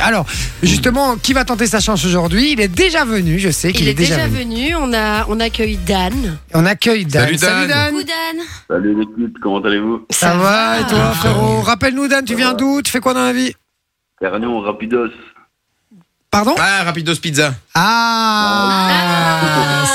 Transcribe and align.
Alors, 0.00 0.26
justement, 0.62 1.16
qui 1.16 1.32
va 1.32 1.44
tenter 1.44 1.66
sa 1.66 1.80
chance 1.80 2.04
aujourd'hui? 2.04 2.52
Il 2.52 2.60
est 2.60 2.68
déjà 2.68 3.04
venu, 3.04 3.38
je 3.38 3.50
sais 3.50 3.72
qu'il 3.72 3.82
Il 3.82 3.88
est, 3.88 3.92
est 3.92 3.94
déjà 3.94 4.26
venu. 4.26 4.74
On, 4.76 4.92
a, 4.92 5.26
on 5.28 5.38
accueille 5.40 5.76
Dan. 5.86 6.38
On 6.54 6.66
accueille 6.66 7.04
Dan. 7.04 7.36
Salut, 7.38 7.66
Dan. 7.68 7.90
Coucou 7.92 8.04
Dan. 8.04 8.44
Salut 8.68 8.98
l'équipe, 8.98 9.38
comment 9.42 9.60
allez-vous? 9.60 10.06
Ça, 10.10 10.34
va, 10.36 10.80
et 10.80 10.84
toi, 10.84 11.12
frérot? 11.12 11.60
Rappelle-nous, 11.62 12.08
Dan, 12.08 12.24
tu 12.24 12.34
viens 12.34 12.54
d'où? 12.54 12.82
Tu 12.82 12.90
fais 12.90 13.00
quoi 13.00 13.14
dans 13.14 13.24
la 13.24 13.32
vie? 13.32 13.52
Carnion, 14.20 14.60
Rapidos. 14.60 15.08
Pardon? 16.30 16.54
Ah, 16.58 16.84
Rapidos 16.84 17.16
Pizza. 17.16 17.54
Ah, 17.74 18.88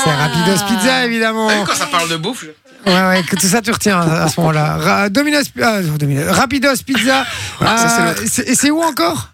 C'est 0.04 0.14
Rapidos 0.14 0.64
Pizza, 0.68 1.04
évidemment. 1.06 1.48
Quand 1.66 1.74
ça 1.74 1.86
parle 1.86 2.10
de 2.10 2.16
bouffe, 2.16 2.44
Ouais, 2.86 2.92
ouais, 2.92 3.22
que 3.28 3.34
tout 3.34 3.46
ça 3.48 3.60
tu 3.62 3.72
retiens 3.72 3.98
à 4.00 4.28
ce 4.28 4.38
moment-là. 4.40 4.76
Ra- 4.76 5.08
Domino's, 5.08 5.46
ah, 5.60 5.80
Domino's- 5.98 6.30
Rapidos 6.30 6.76
Pizza. 6.86 7.24
ça, 7.58 7.88
c'est 7.88 8.02
Euh, 8.22 8.26
c'est- 8.28 8.48
et 8.48 8.54
c'est 8.54 8.70
où 8.70 8.80
encore? 8.80 9.30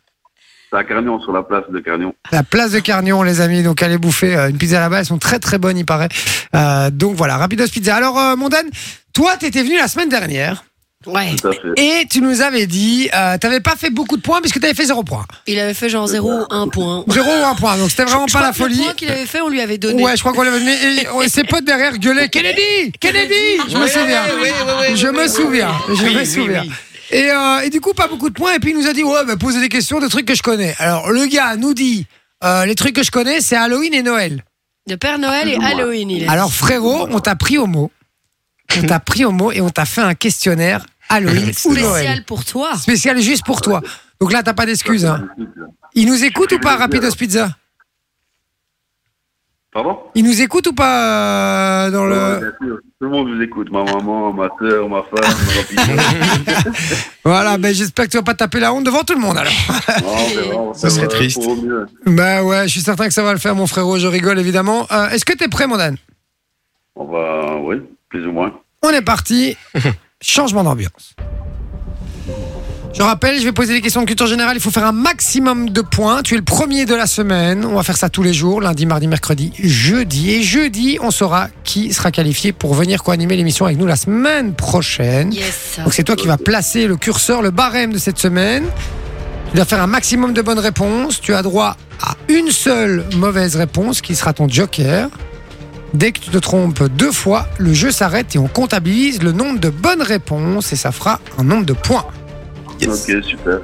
C'est 0.72 0.78
à 0.78 0.84
Carnion, 0.84 1.20
sur 1.20 1.32
la 1.32 1.42
place 1.42 1.64
de 1.70 1.78
Carnion. 1.80 2.14
La 2.30 2.42
place 2.42 2.70
de 2.72 2.78
Carnion, 2.80 3.22
les 3.22 3.42
amis. 3.42 3.62
Donc, 3.62 3.82
allez 3.82 3.98
bouffer 3.98 4.34
euh, 4.34 4.48
une 4.48 4.56
pizza 4.56 4.80
là-bas. 4.80 5.00
Elles 5.00 5.04
sont 5.06 5.18
très, 5.18 5.38
très 5.38 5.58
bonnes, 5.58 5.76
il 5.76 5.84
paraît. 5.84 6.08
Euh, 6.56 6.88
donc, 6.90 7.14
voilà, 7.14 7.36
Rapidos 7.36 7.66
Pizza. 7.68 7.94
Alors, 7.94 8.18
euh, 8.18 8.36
mon 8.36 8.48
Dan, 8.48 8.64
toi, 9.12 9.36
t'étais 9.36 9.62
venu 9.62 9.76
la 9.76 9.86
semaine 9.88 10.08
dernière 10.08 10.64
Ouais. 11.04 11.34
Tout 11.42 11.48
à 11.48 11.52
fait. 11.52 11.58
et 11.78 12.06
tu 12.08 12.20
nous 12.20 12.42
avais 12.42 12.66
dit, 12.68 13.10
euh, 13.12 13.36
t'avais 13.36 13.58
pas 13.58 13.74
fait 13.76 13.90
beaucoup 13.90 14.16
de 14.16 14.22
points 14.22 14.40
puisque 14.40 14.60
t'avais 14.60 14.72
fait 14.72 14.84
zéro 14.84 15.02
point. 15.02 15.26
Il 15.48 15.58
avait 15.58 15.74
fait 15.74 15.88
genre 15.88 16.06
0 16.06 16.30
ou 16.30 16.44
1 16.48 16.68
point. 16.68 17.04
Zéro 17.08 17.28
ou 17.28 17.44
un 17.44 17.56
point. 17.56 17.76
Donc, 17.76 17.90
c'était 17.90 18.04
vraiment 18.04 18.28
Je 18.28 18.32
pas 18.32 18.38
crois 18.38 18.48
la 18.50 18.54
que 18.54 18.58
le 18.62 18.64
folie. 18.76 18.84
point 18.84 18.94
qu'il 18.94 19.10
avait 19.10 19.26
fait, 19.26 19.40
on 19.40 19.48
lui 19.48 19.60
avait 19.60 19.78
donné. 19.78 20.00
Ouais, 20.00 20.14
je 20.16 20.20
crois 20.20 20.32
qu'on 20.32 20.42
l'avait 20.42 20.60
donné. 20.60 20.72
Et 20.72 21.24
et 21.24 21.28
ses 21.28 21.42
potes 21.42 21.64
derrière 21.64 21.98
gueulaient 21.98 22.28
Kennedy 22.28 22.92
Kennedy 23.00 23.34
Je 23.68 23.76
me 23.78 23.86
souviens. 23.88 24.22
Je 24.94 25.08
me 25.08 25.26
souviens. 25.26 25.72
Je 25.88 26.18
me 26.18 26.24
souviens. 26.24 26.62
Et, 27.12 27.30
euh, 27.30 27.60
et 27.60 27.70
du 27.70 27.80
coup, 27.80 27.92
pas 27.92 28.08
beaucoup 28.08 28.30
de 28.30 28.34
points. 28.34 28.54
Et 28.54 28.58
puis, 28.58 28.70
il 28.70 28.78
nous 28.78 28.88
a 28.88 28.92
dit 28.92 29.04
Ouais, 29.04 29.24
bah, 29.26 29.36
posez 29.36 29.60
des 29.60 29.68
questions 29.68 30.00
de 30.00 30.08
trucs 30.08 30.26
que 30.26 30.34
je 30.34 30.42
connais. 30.42 30.74
Alors, 30.78 31.10
le 31.10 31.26
gars 31.26 31.56
nous 31.56 31.74
dit 31.74 32.06
euh, 32.42 32.64
Les 32.64 32.74
trucs 32.74 32.96
que 32.96 33.02
je 33.02 33.10
connais, 33.10 33.40
c'est 33.40 33.56
Halloween 33.56 33.94
et 33.94 34.02
Noël. 34.02 34.44
De 34.88 34.96
Père 34.96 35.18
Noël 35.18 35.48
et 35.48 35.56
Halloween, 35.62 36.10
il 36.10 36.22
est. 36.24 36.28
Alors, 36.28 36.52
frérot, 36.52 37.06
on 37.10 37.20
t'a 37.20 37.36
pris 37.36 37.58
au 37.58 37.66
mot. 37.66 37.90
On 38.76 38.82
t'a 38.86 38.98
pris 39.00 39.24
au 39.24 39.30
mot 39.30 39.52
et 39.52 39.60
on 39.60 39.68
t'a 39.68 39.84
fait 39.84 40.00
un 40.00 40.14
questionnaire 40.14 40.86
Halloween 41.08 41.52
ou 41.66 41.74
Noël. 41.74 41.92
spécial 41.92 42.24
pour 42.24 42.44
toi. 42.44 42.76
Spécial 42.76 43.20
juste 43.20 43.44
pour 43.44 43.60
toi. 43.60 43.82
Donc 44.18 44.32
là, 44.32 44.42
t'as 44.42 44.54
pas 44.54 44.64
d'excuses. 44.64 45.04
Hein. 45.04 45.28
Il 45.94 46.06
nous 46.06 46.24
écoute 46.24 46.52
ou 46.52 46.58
pas, 46.58 46.76
Rapidos 46.76 47.14
Pizza? 47.16 47.50
Pardon 49.72 49.98
Il 50.14 50.24
nous 50.24 50.42
écoute 50.42 50.66
ou 50.66 50.74
pas 50.74 51.86
euh, 51.86 51.90
dans 51.90 52.02
Ouais, 52.02 52.10
le. 52.10 52.38
bien 52.40 52.52
sûr. 52.60 52.76
Tout 53.00 53.06
le 53.06 53.08
monde 53.08 53.28
vous 53.34 53.40
écoute. 53.42 53.70
Ma 53.72 53.82
maman, 53.84 54.32
ma 54.32 54.48
soeur, 54.58 54.86
ma 54.88 55.02
femme, 55.02 55.34
Rapidos. 55.56 56.62
Voilà, 57.24 57.56
ben 57.56 57.72
j'espère 57.74 58.04
que 58.06 58.10
tu 58.10 58.16
vas 58.18 58.22
pas 58.22 58.34
taper 58.34 58.60
la 58.60 58.72
honte 58.74 58.84
devant 58.84 59.02
tout 59.02 59.14
le 59.14 59.20
monde 59.20 59.38
alors. 59.38 59.52
Non, 60.02 60.50
bon, 60.52 60.74
Ça 60.74 60.90
serait 60.90 61.08
triste. 61.08 61.40
Bah 62.04 62.42
ouais, 62.44 62.64
je 62.64 62.72
suis 62.72 62.80
certain 62.80 63.06
que 63.08 63.14
ça 63.14 63.22
va 63.22 63.32
le 63.32 63.38
faire, 63.38 63.54
mon 63.54 63.66
frérot. 63.66 63.98
Je 63.98 64.06
rigole 64.08 64.38
évidemment. 64.38 64.86
Euh, 64.92 65.08
Est-ce 65.08 65.24
que 65.24 65.32
t'es 65.32 65.48
prêt, 65.48 65.66
mon 65.66 65.76
Dan? 65.78 65.96
On 66.94 67.06
va, 67.06 67.56
oui, 67.62 67.76
plus 68.10 68.26
ou 68.26 68.32
moins. 68.32 68.52
On 68.82 68.90
est 68.90 69.02
parti. 69.02 69.56
Changement 70.20 70.62
d'ambiance. 70.64 71.14
Je 72.94 73.00
rappelle, 73.00 73.38
je 73.40 73.44
vais 73.44 73.52
poser 73.52 73.72
des 73.72 73.80
questions 73.80 74.02
de 74.02 74.06
culture 74.06 74.26
générale. 74.26 74.54
Il 74.54 74.60
faut 74.60 74.70
faire 74.70 74.84
un 74.84 74.92
maximum 74.92 75.70
de 75.70 75.80
points. 75.80 76.22
Tu 76.22 76.34
es 76.34 76.36
le 76.36 76.42
premier 76.44 76.84
de 76.84 76.94
la 76.94 77.06
semaine. 77.06 77.64
On 77.64 77.74
va 77.74 77.82
faire 77.82 77.96
ça 77.96 78.10
tous 78.10 78.22
les 78.22 78.34
jours, 78.34 78.60
lundi, 78.60 78.84
mardi, 78.84 79.06
mercredi, 79.06 79.50
jeudi. 79.58 80.30
Et 80.30 80.42
jeudi, 80.42 80.98
on 81.00 81.10
saura 81.10 81.48
qui 81.64 81.94
sera 81.94 82.10
qualifié 82.10 82.52
pour 82.52 82.74
venir 82.74 83.02
co-animer 83.02 83.36
l'émission 83.36 83.64
avec 83.64 83.78
nous 83.78 83.86
la 83.86 83.96
semaine 83.96 84.52
prochaine. 84.52 85.32
Yes. 85.32 85.80
Donc 85.82 85.94
c'est 85.94 86.04
toi 86.04 86.16
qui 86.16 86.26
vas 86.26 86.36
placer 86.36 86.86
le 86.86 86.96
curseur, 86.96 87.40
le 87.40 87.50
barème 87.50 87.94
de 87.94 87.98
cette 87.98 88.18
semaine. 88.18 88.64
Tu 89.50 89.56
dois 89.56 89.64
faire 89.64 89.82
un 89.82 89.86
maximum 89.86 90.34
de 90.34 90.42
bonnes 90.42 90.58
réponses. 90.58 91.18
Tu 91.18 91.32
as 91.32 91.42
droit 91.42 91.78
à 92.02 92.16
une 92.28 92.50
seule 92.50 93.06
mauvaise 93.16 93.56
réponse 93.56 94.02
qui 94.02 94.14
sera 94.14 94.34
ton 94.34 94.48
joker. 94.48 95.08
Dès 95.94 96.12
que 96.12 96.20
tu 96.20 96.30
te 96.30 96.38
trompes 96.38 96.84
deux 96.84 97.12
fois, 97.12 97.46
le 97.58 97.72
jeu 97.72 97.90
s'arrête 97.90 98.34
et 98.34 98.38
on 98.38 98.48
comptabilise 98.48 99.22
le 99.22 99.32
nombre 99.32 99.60
de 99.60 99.70
bonnes 99.70 100.02
réponses 100.02 100.72
et 100.74 100.76
ça 100.76 100.92
fera 100.92 101.20
un 101.38 101.44
nombre 101.44 101.64
de 101.64 101.74
points. 101.74 102.06
Ok, 102.86 103.24
super. 103.24 103.60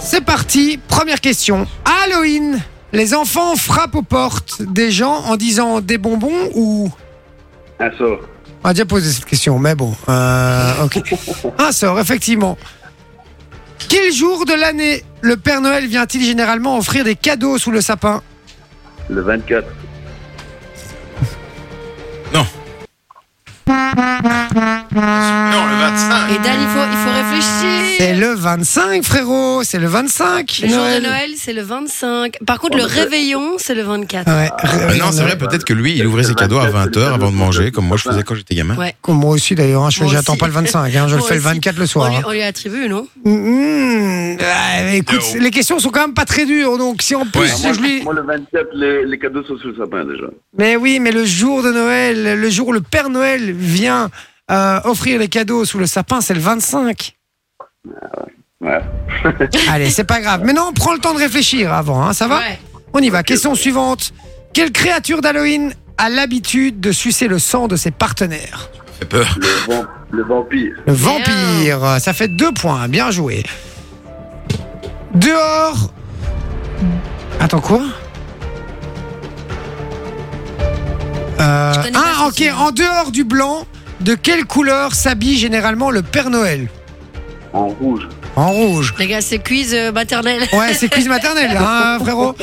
C'est 0.00 0.24
parti, 0.24 0.78
première 0.88 1.20
question. 1.20 1.66
Halloween, 1.84 2.60
les 2.92 3.14
enfants 3.14 3.56
frappent 3.56 3.94
aux 3.94 4.02
portes 4.02 4.62
des 4.62 4.90
gens 4.90 5.22
en 5.26 5.36
disant 5.36 5.80
des 5.80 5.98
bonbons 5.98 6.50
ou... 6.54 6.90
Un 7.80 7.90
sort. 7.96 8.20
On 8.62 8.68
a 8.68 8.72
déjà 8.72 8.86
posé 8.86 9.12
cette 9.12 9.26
question, 9.26 9.58
mais 9.58 9.74
bon. 9.74 9.94
Euh, 10.08 10.84
ok. 10.84 11.00
Un 11.58 11.72
sort, 11.72 12.00
effectivement. 12.00 12.56
Quel 13.88 14.12
jour 14.12 14.46
de 14.46 14.54
l'année 14.54 15.04
le 15.20 15.36
Père 15.36 15.60
Noël 15.60 15.86
vient-il 15.86 16.24
généralement 16.24 16.78
offrir 16.78 17.04
des 17.04 17.16
cadeaux 17.16 17.58
sous 17.58 17.70
le 17.70 17.80
sapin 17.80 18.22
Le 19.10 19.20
24. 19.20 19.66
Non, 25.04 25.66
le 25.66 25.76
25. 25.78 26.30
Et 26.30 26.38
Dan, 26.38 26.56
il 26.60 26.68
faut, 26.68 26.86
il 26.90 26.98
faut 26.98 27.12
réfléchir. 27.12 27.83
C'est 27.98 28.14
le 28.14 28.34
25, 28.34 29.02
frérot. 29.04 29.62
C'est 29.64 29.78
le 29.78 29.86
25. 29.86 30.58
Le 30.62 30.68
jour 30.68 30.78
de 30.78 31.00
Noël, 31.00 31.30
c'est 31.36 31.52
le 31.52 31.62
25. 31.62 32.38
Par 32.46 32.58
contre, 32.58 32.76
le 32.76 32.84
réveillon, 32.84 33.54
c'est 33.58 33.74
le 33.74 33.82
24. 33.82 34.26
Ouais. 34.26 34.50
Ah 34.58 34.94
non, 34.98 35.12
c'est 35.12 35.22
vrai, 35.22 35.36
peut-être 35.38 35.64
que 35.64 35.72
lui, 35.72 35.96
il 35.96 36.06
ouvrait 36.06 36.24
ses 36.24 36.34
cadeaux 36.34 36.58
à 36.58 36.68
20h 36.68 36.98
avant 37.14 37.30
de 37.30 37.36
manger, 37.36 37.70
comme 37.70 37.86
moi 37.86 37.96
je 37.96 38.02
faisais 38.02 38.22
quand 38.22 38.34
j'étais 38.34 38.54
gamin. 38.54 38.76
Ouais. 38.76 38.94
Comme 39.02 39.16
Moi 39.18 39.30
aussi, 39.30 39.54
d'ailleurs. 39.54 39.84
hein, 39.84 39.90
je 39.90 40.02
Moi 40.02 40.12
aussi. 40.12 40.36
pas 40.38 40.46
le 40.46 40.52
25. 40.52 40.94
hein, 40.96 41.06
je 41.08 41.14
le 41.14 41.18
Moi 41.20 41.28
fais 41.28 41.34
le 41.34 41.40
aussi. 41.40 41.48
24 41.48 41.76
le 41.76 41.82
On 41.82 41.86
soir. 41.86 42.10
lui, 42.10 42.16
hein. 42.16 42.22
on 42.26 42.32
lui 42.32 42.42
attribue, 42.42 42.88
non 42.88 43.06
Mmh, 43.24 44.36
ouais, 44.38 44.96
écoute, 44.98 45.20
No. 45.34 45.40
les 45.40 45.50
questions 45.50 45.78
sont 45.78 45.90
quand 45.90 46.00
même 46.00 46.14
pas 46.14 46.24
très 46.24 46.46
dures. 46.46 46.76
Donc, 46.78 47.02
si 47.02 47.14
en 47.14 47.24
plus, 47.26 47.40
Ouais. 47.64 47.72
je 47.74 47.80
lui. 47.80 48.02
Moi, 48.02 48.14
le 48.14 48.22
24, 48.22 48.68
les, 48.74 49.04
les 49.06 49.18
cadeaux 49.18 49.42
sont 49.44 49.56
sur 49.58 49.68
le 49.68 49.76
sapin 49.76 50.04
déjà. 50.04 50.26
Mais 50.58 50.76
oui, 50.76 50.98
mais 51.00 51.12
le 51.12 51.24
jour 51.24 51.62
de 51.62 51.70
Noël, 51.72 52.40
le 52.40 52.50
jour 52.50 52.68
où 52.68 52.72
le 52.72 52.80
Père 52.80 53.08
Noël 53.08 53.52
vient 53.52 54.10
euh, 54.50 54.80
offrir 54.84 55.18
les 55.18 55.28
cadeaux 55.28 55.64
sous 55.64 55.78
le 55.78 55.86
sapin, 55.86 56.20
c'est 56.20 56.34
le 56.34 56.40
25. 56.40 57.14
Ouais. 58.60 58.80
Allez, 59.70 59.90
c'est 59.90 60.04
pas 60.04 60.20
grave. 60.20 60.42
Maintenant, 60.44 60.72
prends 60.72 60.92
le 60.94 60.98
temps 61.00 61.12
de 61.14 61.18
réfléchir 61.18 61.72
avant, 61.72 62.02
hein, 62.02 62.12
ça 62.12 62.26
va 62.28 62.38
Ouais. 62.38 62.58
On 62.92 63.00
y 63.00 63.10
va. 63.10 63.22
Question 63.22 63.54
suivante. 63.54 64.12
Quelle 64.52 64.70
créature 64.72 65.20
d'Halloween 65.20 65.74
a 65.98 66.08
l'habitude 66.08 66.80
de 66.80 66.92
sucer 66.92 67.26
le 67.28 67.38
sang 67.38 67.66
de 67.68 67.76
ses 67.76 67.90
partenaires? 67.90 68.70
Ça 68.86 68.92
fait 69.00 69.04
peur. 69.06 69.38
Le, 69.40 69.72
vamp- 69.74 69.86
le 70.12 70.22
vampire. 70.22 70.74
Le 70.86 70.92
vampire. 70.92 71.96
Ça 72.00 72.12
fait 72.12 72.28
deux 72.28 72.52
points. 72.52 72.86
Bien 72.88 73.10
joué. 73.10 73.42
Dehors. 75.14 75.92
Attends, 77.40 77.60
quoi? 77.60 77.82
Euh, 81.40 81.72
ah, 81.94 82.28
ok. 82.28 82.42
En 82.56 82.70
dehors 82.70 83.10
du 83.10 83.24
blanc, 83.24 83.66
de 84.00 84.14
quelle 84.14 84.44
couleur 84.44 84.94
s'habille 84.94 85.36
généralement 85.36 85.90
le 85.90 86.02
Père 86.02 86.30
Noël? 86.30 86.68
En 87.54 87.68
rouge. 87.68 88.08
En 88.36 88.50
rouge. 88.50 88.94
Les 88.98 89.06
gars, 89.06 89.20
c'est 89.22 89.38
quiz 89.38 89.72
euh, 89.74 89.92
maternel. 89.92 90.42
Ouais, 90.52 90.74
c'est 90.74 90.88
quiz 90.88 91.08
maternel, 91.08 91.54
là, 91.54 91.60
hein, 91.94 91.98
frérot. 92.00 92.34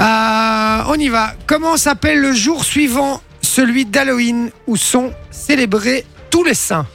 Euh, 0.00 0.82
on 0.88 0.94
y 0.98 1.08
va. 1.08 1.34
Comment 1.46 1.76
s'appelle 1.76 2.20
le 2.20 2.32
jour 2.32 2.64
suivant 2.64 3.20
celui 3.42 3.84
d'Halloween 3.84 4.50
où 4.66 4.76
sont 4.76 5.12
célébrés 5.30 6.04
tous 6.30 6.42
les 6.42 6.54
saints 6.54 6.86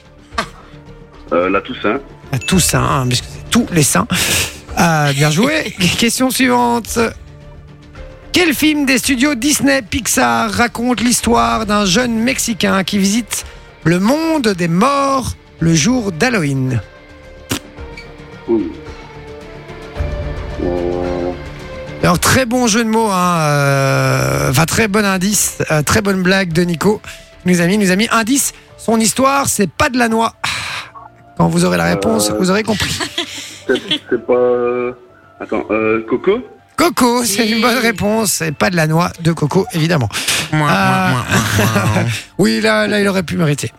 Euh, 1.32 1.48
la 1.48 1.60
Toussaint. 1.60 2.00
À 2.32 2.38
Toussaint, 2.38 2.82
hein, 2.84 3.06
puisque 3.08 3.24
c'est 3.24 3.48
tous 3.50 3.66
les 3.72 3.82
saints. 3.82 4.06
Euh, 4.78 5.12
bien 5.12 5.30
joué. 5.30 5.74
Question 5.98 6.30
suivante. 6.30 6.98
Quel 8.32 8.54
film 8.54 8.86
des 8.86 8.98
studios 8.98 9.34
Disney 9.34 9.82
Pixar 9.82 10.50
raconte 10.50 11.00
l'histoire 11.00 11.64
d'un 11.66 11.84
jeune 11.84 12.18
Mexicain 12.18 12.82
qui 12.82 12.98
visite 12.98 13.44
le 13.84 13.98
monde 14.00 14.48
des 14.48 14.68
morts 14.68 15.32
le 15.60 15.74
jour 15.74 16.12
d'Halloween? 16.12 16.80
Euh, 16.80 16.91
Alors 22.02 22.18
très 22.18 22.46
bon 22.46 22.66
jeu 22.66 22.82
de 22.84 22.88
mots, 22.88 23.08
hein, 23.10 23.36
euh, 23.40 24.50
enfin 24.50 24.64
très 24.64 24.88
bon 24.88 25.04
indice, 25.04 25.58
euh, 25.70 25.82
très 25.82 26.02
bonne 26.02 26.22
blague 26.22 26.52
de 26.52 26.62
Nico. 26.62 27.00
Il 27.46 27.52
Nous 27.52 27.60
a 27.60 27.66
mis, 27.66 27.74
il 27.74 27.80
nous 27.80 27.90
a 27.90 27.96
mis 27.96 28.08
indice. 28.10 28.52
Son 28.76 28.98
histoire, 28.98 29.46
c'est 29.48 29.70
pas 29.70 29.88
de 29.88 29.98
la 29.98 30.08
noix. 30.08 30.34
Quand 31.38 31.48
vous 31.48 31.64
aurez 31.64 31.76
la 31.76 31.84
réponse, 31.84 32.30
Euh. 32.30 32.34
vous 32.38 32.50
aurez 32.50 32.64
compris. 32.64 32.90
c'est 33.66 33.80
c'est 34.10 34.26
pas. 34.26 34.32
euh, 34.34 34.92
Attends, 35.40 35.64
euh, 35.70 36.04
Coco? 36.08 36.40
Coco, 36.76 37.24
c'est 37.24 37.48
une 37.48 37.60
bonne 37.60 37.78
réponse. 37.78 38.32
C'est 38.32 38.52
pas 38.52 38.70
de 38.70 38.76
la 38.76 38.86
noix 38.88 39.10
de 39.20 39.32
coco, 39.32 39.66
évidemment. 39.72 40.08
Moi, 40.52 40.68
moi, 40.68 40.68
moi, 40.68 41.24
moi, 41.58 41.82
moi. 41.94 42.02
Oui, 42.38 42.60
là, 42.60 42.86
là, 42.88 43.00
il 43.00 43.06
aurait 43.08 43.22
pu 43.22 43.36
mériter. 43.36 43.72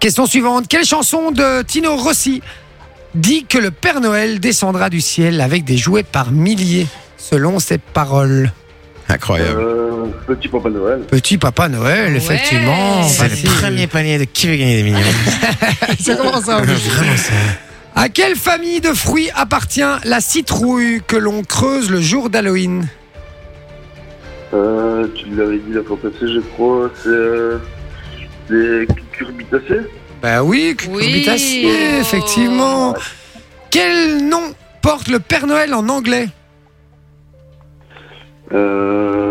Question 0.00 0.24
suivante. 0.24 0.66
Quelle 0.68 0.84
chanson 0.84 1.30
de 1.30 1.60
Tino 1.62 1.94
Rossi? 1.96 2.42
Dit 3.14 3.44
que 3.44 3.58
le 3.58 3.70
Père 3.70 4.00
Noël 4.00 4.40
descendra 4.40 4.90
du 4.90 5.00
ciel 5.00 5.40
avec 5.40 5.64
des 5.64 5.76
jouets 5.76 6.02
par 6.02 6.30
milliers, 6.30 6.86
selon 7.16 7.58
ses 7.58 7.78
paroles 7.78 8.52
Incroyable. 9.08 9.60
euh, 9.60 10.04
Petit 10.28 10.46
Papa 10.48 10.70
Noël. 10.70 11.00
Petit 11.00 11.36
Papa 11.36 11.68
Noël, 11.68 12.12
Ouais. 12.12 12.16
effectivement. 12.18 13.02
C'est 13.08 13.28
facile. 13.28 13.50
le 13.50 13.56
premier 13.60 13.86
panier 13.88 14.18
de 14.18 14.24
qui 14.24 14.46
veut 14.46 14.56
gagner 14.56 14.76
des 14.76 14.82
millions. 14.84 14.98
Ça 15.98 16.14
commence 16.14 16.48
à 16.48 16.60
Vraiment 16.60 17.16
ça. 17.16 17.32
À 17.96 18.08
quelle 18.08 18.36
famille 18.36 18.80
de 18.80 18.92
fruits 18.92 19.28
appartient 19.34 19.82
la 20.04 20.20
citrouille 20.20 21.02
que 21.06 21.16
l'on 21.16 21.42
creuse 21.42 21.90
le 21.90 22.00
jour 22.00 22.30
d'Halloween? 22.30 22.86
Euh, 24.54 25.06
tu 25.14 25.26
l'avais 25.34 25.58
dit 25.58 25.72
la 25.72 25.82
fois 25.82 25.96
passée, 26.00 26.32
je 26.32 26.40
crois. 26.54 26.90
C'est 27.02 27.08
euh, 27.08 27.58
des 28.48 28.86
cucurbitacées 28.94 29.86
Bah 30.22 30.42
oui, 30.42 30.74
cucurbitacées, 30.76 31.62
Oui. 31.64 31.98
effectivement. 32.00 32.94
Quel 33.70 34.28
nom 34.28 34.42
porte 34.82 35.08
le 35.08 35.18
Père 35.20 35.46
Noël 35.46 35.72
en 35.74 35.88
anglais? 35.88 36.28
Euh. 38.52 39.29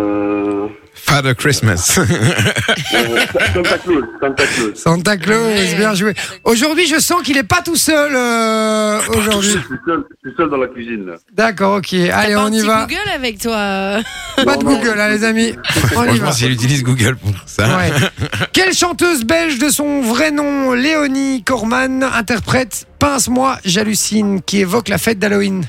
Father 1.10 1.34
Christmas. 1.36 1.98
euh, 1.98 2.06
Santa 3.54 3.78
Claus. 3.80 4.04
Santa 4.22 4.44
Claus. 4.46 4.76
Santa 4.76 5.18
Claus, 5.18 5.76
bien 5.76 5.94
joué. 5.96 6.14
Aujourd'hui, 6.44 6.86
je 6.86 7.00
sens 7.00 7.24
qu'il 7.24 7.36
est 7.38 7.44
pas 7.44 7.62
tout 7.64 7.76
seul. 7.76 8.12
euh, 8.16 9.00
Je 9.02 9.18
aujourd'hui. 9.18 9.50
suis 9.50 9.60
seul, 9.86 10.04
je 10.24 10.30
suis 10.30 10.38
seul 10.38 10.50
dans 10.52 10.58
la 10.58 10.68
cuisine. 10.68 11.12
D'accord, 11.34 11.78
ok. 11.78 11.94
Allez, 11.94 12.36
pas 12.36 12.42
un 12.42 12.46
on 12.46 12.54
y 12.54 12.60
petit 12.60 12.68
va. 12.68 12.82
Google 12.86 13.10
avec 13.16 13.40
toi. 13.40 14.00
Pas 14.46 14.58
de. 14.58 14.64
Google, 14.64 15.00
hein, 15.00 15.10
les 15.10 15.24
amis. 15.24 15.54
On 15.96 16.04
y 16.04 16.06
va. 16.06 16.14
Franchement, 16.14 16.32
si 16.32 16.46
elle 16.46 16.52
utilise 16.52 16.84
Google 16.84 17.16
pour 17.18 17.32
ça. 17.48 17.76
Ouais. 17.78 17.90
Quelle 18.54 18.74
chanteuse 18.74 19.24
belge 19.26 19.58
de 19.58 19.70
son 19.70 20.02
vrai 20.02 20.30
nom, 20.30 20.74
Léonie 20.74 21.44
Corman, 21.44 22.04
interprète 22.04 22.86
Pince-moi, 23.00 23.58
j'hallucine, 23.66 24.42
qui 24.44 24.60
évoque 24.60 24.90
la 24.90 24.98
fête 25.00 25.18
d'Halloween? 25.18 25.64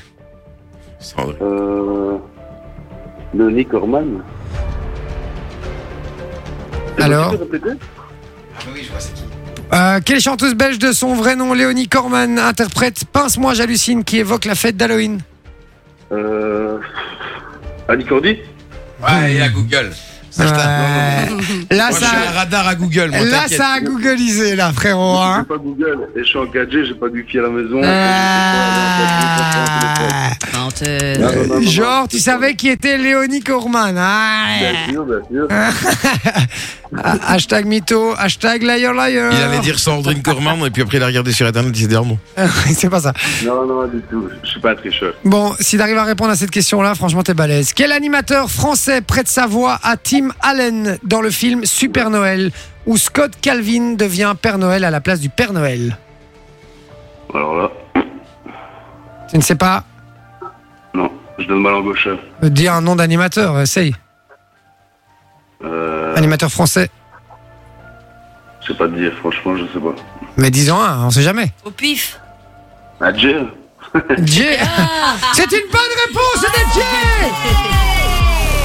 Sandrine. 0.99 1.35
Euh. 1.41 2.17
Leonie 3.33 3.65
Corman? 3.65 4.21
Alors 6.99 7.31
répéter 7.31 7.69
Euh, 9.73 9.99
Quelle 10.05 10.19
chanteuse 10.19 10.53
belge 10.53 10.79
de 10.79 10.91
son 10.91 11.13
vrai 11.15 11.35
nom, 11.35 11.53
Léonie 11.53 11.87
Corman, 11.87 12.37
interprète 12.39 13.03
Pince-moi, 13.11 13.53
j'hallucine, 13.53 14.03
qui 14.03 14.17
évoque 14.19 14.45
la 14.45 14.55
fête 14.55 14.75
d'Halloween 14.77 15.19
Euh. 16.11 16.77
Annie 17.87 18.05
Cordy 18.05 18.37
Ouais, 19.01 19.33
et 19.33 19.41
à 19.41 19.49
Google. 19.49 19.91
Ça, 20.29 20.45
je. 20.47 20.53
Là, 20.53 21.89
Moi, 21.89 21.99
je 21.99 22.05
suis 22.05 22.05
un 22.05 22.07
ça, 22.09 22.31
radar 22.39 22.67
à 22.67 22.75
Google, 22.75 23.09
moi, 23.11 23.25
là, 23.25 23.39
t'inquiète. 23.41 23.57
ça 23.57 23.67
a 23.75 23.79
googlisé, 23.81 24.55
là, 24.55 24.71
frérot. 24.71 25.17
J'ai 25.17 25.23
Hein 25.23 25.45
pas 25.49 25.57
Google 25.57 26.07
et 26.15 26.19
je 26.19 26.23
suis 26.23 26.37
en 26.39 26.45
4G, 26.45 26.85
j'ai 26.85 26.93
pas 26.93 27.09
de 27.09 27.13
wifi 27.15 27.39
à 27.39 27.41
la 27.41 27.49
maison. 27.49 27.81
Ah. 27.83 28.67
Non, 30.53 30.69
non, 31.19 31.45
non, 31.47 31.55
non, 31.59 31.61
Genre, 31.69 32.01
non, 32.01 32.07
tu 32.07 32.19
savais 32.19 32.55
qui 32.55 32.69
était 32.69 32.97
Léonie 32.97 33.41
Corman. 33.41 33.95
Ah. 33.97 34.45
Bien 34.59 34.73
sûr, 34.93 35.05
bien 35.05 35.19
sûr. 35.29 35.47
Ah, 36.97 37.15
hashtag 37.33 37.65
mytho, 37.65 38.13
hashtag 38.17 38.63
liar 38.63 38.93
liar. 38.93 39.31
Il 39.31 39.41
allait 39.41 39.59
dire 39.59 39.79
Sandrine 39.79 40.21
Corman, 40.21 40.65
et 40.65 40.71
puis 40.71 40.81
après, 40.81 40.97
il 40.97 41.03
a 41.03 41.05
regardé 41.05 41.31
sur 41.31 41.47
Internet, 41.47 41.71
il 41.73 41.81
s'est 41.83 41.87
dit, 41.87 41.95
ah 41.95 42.01
non. 42.05 42.17
C'est 42.73 42.89
pas 42.89 42.99
ça. 42.99 43.13
Non, 43.45 43.65
non, 43.65 43.87
du 43.87 44.01
tout. 44.09 44.27
Je 44.43 44.49
suis 44.49 44.59
pas 44.59 44.71
un 44.71 44.75
tricheur. 44.75 45.13
Bon, 45.23 45.53
si 45.61 45.77
t'arrives 45.77 45.97
à 45.97 46.03
répondre 46.03 46.31
à 46.31 46.35
cette 46.35 46.51
question-là, 46.51 46.93
franchement, 46.95 47.23
t'es 47.23 47.33
balèze. 47.33 47.71
Quel 47.73 47.93
animateur 47.93 48.49
français 48.51 48.99
prête 49.01 49.29
sa 49.29 49.47
voix 49.47 49.79
à 49.83 49.95
Tim 49.95 50.29
Allen 50.41 50.97
dans 51.03 51.21
le 51.21 51.29
film 51.29 51.63
Super 51.65 52.09
Noël, 52.09 52.51
où 52.85 52.97
Scott 52.97 53.31
Calvin 53.41 53.93
devient 53.93 54.33
Père 54.41 54.57
Noël 54.57 54.83
à 54.83 54.89
la 54.91 54.99
place 54.99 55.21
du 55.21 55.29
Père 55.29 55.53
Noël? 55.53 55.97
Alors 57.33 57.55
là, 57.55 57.71
Tu 59.29 59.37
ne 59.37 59.41
sais 59.41 59.55
pas? 59.55 59.85
Non, 60.93 61.09
je 61.39 61.45
donne 61.45 61.61
ma 61.61 61.71
langue 61.71 61.85
au 61.87 61.95
chat. 61.95 62.17
Euh, 62.43 62.49
Dire 62.49 62.73
un 62.73 62.81
nom 62.81 62.97
d'animateur, 62.97 63.57
essaye. 63.61 63.95
Euh, 65.63 65.90
Animateur 66.21 66.51
français. 66.51 66.87
je 68.61 68.67
sais 68.67 68.77
pas 68.77 68.87
te 68.87 68.93
dire, 68.95 69.11
franchement, 69.19 69.55
je 69.57 69.63
sais 69.73 69.79
pas. 69.83 69.95
Mais 70.37 70.51
disons 70.51 70.79
un, 70.79 71.05
on 71.07 71.09
sait 71.09 71.23
jamais. 71.23 71.51
Au 71.65 71.71
pif. 71.71 72.19
Ah, 73.03 73.11
Jay 73.17 73.35
Jay 74.25 74.59
C'est 75.33 75.51
une 75.51 75.67
bonne 75.71 75.93
réponse, 76.05 76.35
c'était 76.37 76.65
Jay 76.75 77.29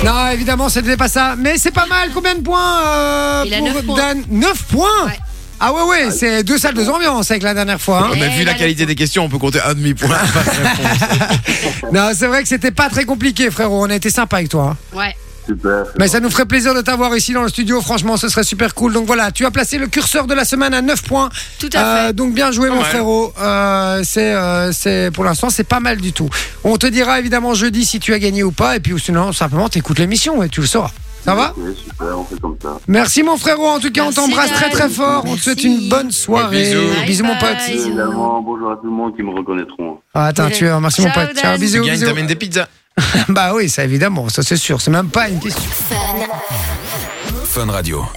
Non, 0.05 0.29
évidemment, 0.31 0.69
c'était 0.69 0.99
pas 0.99 1.09
ça. 1.09 1.35
Mais 1.39 1.57
c'est 1.57 1.71
pas 1.71 1.87
mal. 1.87 2.11
Combien 2.13 2.35
de 2.35 2.43
points 2.43 2.83
euh, 2.87 3.45
Il 3.47 3.55
a 3.55 3.59
pour 3.61 3.67
neuf 3.73 3.87
points. 3.87 3.97
Dan 3.97 4.23
9 4.29 4.63
points 4.65 5.05
Ouais. 5.07 5.19
Ah 5.59 5.73
ouais, 5.73 5.83
ouais, 5.85 6.11
c'est 6.11 6.45
deux 6.45 6.59
salles, 6.59 6.75
deux 6.75 6.91
ambiances 6.91 7.31
avec 7.31 7.43
la 7.43 7.55
dernière 7.55 7.81
fois. 7.81 8.09
hein. 8.09 8.11
Mais 8.21 8.29
Eh, 8.31 8.39
vu 8.39 8.45
la 8.45 8.53
qualité 8.53 8.85
des 8.85 8.95
questions, 8.95 9.25
on 9.25 9.31
peut 9.31 9.39
compter 9.39 9.63
un 9.63 9.73
demi-point. 9.73 10.11
Non, 11.95 12.11
c'est 12.15 12.27
vrai 12.27 12.43
que 12.43 12.49
c'était 12.49 12.71
pas 12.73 12.91
très 12.91 13.07
compliqué, 13.07 13.51
frérot. 13.51 13.87
On 13.87 13.89
a 13.89 13.95
été 13.95 14.11
sympa 14.11 14.37
avec 14.37 14.51
toi. 14.51 14.75
hein. 14.75 14.97
Ouais. 14.99 15.17
Super. 15.47 15.85
Mais 15.99 16.09
ça 16.09 16.21
nous 16.21 16.31
ferait 16.31 16.45
plaisir 16.47 16.75
de 16.75 16.81
t'avoir 16.81 17.17
ici 17.17 17.33
dans 17.33 17.43
le 17.43 17.49
studio. 17.49 17.81
Franchement, 17.81 18.17
ce 18.17 18.29
serait 18.29 18.43
super 18.45 18.75
cool. 18.75 18.93
Donc 18.93 19.07
voilà, 19.07 19.31
tu 19.31 19.45
as 19.47 19.51
placé 19.51 19.79
le 19.79 19.87
curseur 19.87 20.27
de 20.27 20.35
la 20.35 20.45
semaine 20.45 20.75
à 20.75 20.83
9 20.83 21.03
points. 21.05 21.29
Tout 21.61 21.71
à 21.75 21.79
Euh, 21.79 22.07
fait. 22.09 22.13
donc 22.15 22.35
bien 22.35 22.51
joué, 22.51 22.69
mon 22.71 22.83
frérot. 22.83 23.33
Euh, 23.41 24.01
c'est, 24.05 24.35
euh, 24.35 24.73
c'est 24.73 25.11
pour 25.15 25.25
l'instant, 25.25 25.49
c'est 25.51 25.65
pas 25.65 25.81
mal 25.81 25.99
du 25.99 26.13
tout. 26.13 26.29
On 26.65 26.77
te 26.77 26.87
dira 26.87 27.19
évidemment 27.21 27.55
jeudi 27.55 27.85
si 27.85 28.01
tu 28.01 28.13
as 28.13 28.19
gagné 28.19 28.43
ou 28.43 28.51
pas. 28.53 28.77
Et 28.77 28.81
puis 28.81 28.99
sinon, 28.99 29.33
simplement, 29.33 29.69
t'écoutes 29.69 29.99
l'émission 29.99 30.43
et 30.43 30.49
tu 30.49 30.61
le 30.61 30.67
sauras. 30.67 30.91
Ça 31.25 31.35
va? 31.35 31.55
Ok, 31.57 31.75
super, 31.77 32.19
on 32.21 32.25
fait 32.25 32.41
comme 32.41 32.57
ça. 32.63 32.79
Merci 32.87 33.25
mon 33.25 33.37
frérot. 33.37 33.67
En 33.67 33.81
tout 33.81 33.91
cas, 33.91 34.05
on 34.05 34.13
t'embrasse 34.13 34.53
très 34.53 34.71
très 34.71 34.89
fort. 34.89 35.25
On 35.27 35.35
te 35.35 35.41
souhaite 35.41 35.65
une 35.65 35.89
bonne 35.89 36.13
soirée. 36.13 36.63
Bisous. 36.73 37.05
Bisous, 37.05 37.25
mon 37.25 37.35
pote. 37.37 37.49
Bye 37.51 37.77
bye. 37.77 37.87
Évidemment, 37.87 38.43
bonjour 38.43 38.71
à 38.71 38.77
tout 38.77 38.85
le 38.87 38.91
monde 38.93 39.17
qui 39.17 39.23
me 39.25 39.31
reconnaîtront. 39.37 39.99
Ah, 40.15 40.27
attends, 40.27 40.49
tu 40.51 40.67
es. 40.67 40.81
Merci 40.81 41.03
mon 41.03 41.09
Ciao, 41.11 41.27
pote. 41.27 41.37
Ciao, 41.37 41.51
Dan. 41.53 41.61
bisous, 41.61 41.83
Tu 41.83 41.87
gagnes, 41.89 41.99
bisous. 42.15 42.27
des 42.27 42.35
pizzas. 42.37 42.67
Bah 43.29 43.53
oui, 43.55 43.69
ça 43.69 43.85
évidemment, 43.85 44.29
ça 44.29 44.43
c'est 44.43 44.57
sûr. 44.57 44.81
C'est 44.81 44.91
même 44.91 45.11
pas 45.11 45.29
une 45.29 45.41
question. 45.41 45.71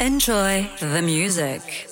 Enjoy 0.02 0.68
the 0.80 1.02
music. 1.02 1.89